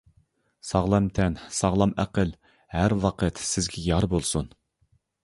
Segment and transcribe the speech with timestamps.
[0.69, 2.33] ساغلام تەن، ساغلام ئەقىل
[2.77, 4.49] ھەر ۋاقىت سىزگە يار بولسۇن!